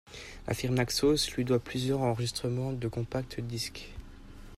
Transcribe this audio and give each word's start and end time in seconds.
La 0.47 0.55
firme 0.55 0.73
Naxos 0.77 1.29
lui 1.35 1.45
doit 1.45 1.59
plusieurs 1.59 2.01
enregistrements 2.01 2.73
de 2.73 2.87
compacts 2.87 3.39
disques. 3.39 3.93